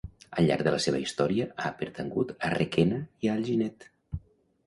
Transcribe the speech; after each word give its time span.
Al 0.41 0.45
llarg 0.51 0.63
de 0.67 0.71
la 0.75 0.79
seva 0.85 1.01
història 1.01 1.45
ha 1.65 1.71
pertangut 1.83 2.33
a 2.47 2.51
Requena 2.55 2.99
i 3.27 3.29
a 3.29 3.35
Alginet. 3.35 3.87